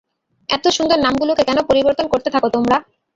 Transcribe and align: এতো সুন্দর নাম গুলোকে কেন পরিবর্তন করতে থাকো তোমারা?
এতো 0.49 0.69
সুন্দর 0.77 0.97
নাম 1.05 1.13
গুলোকে 1.21 1.43
কেন 1.45 1.59
পরিবর্তন 1.69 2.05
করতে 2.13 2.29
থাকো 2.35 2.47
তোমারা? 2.53 2.77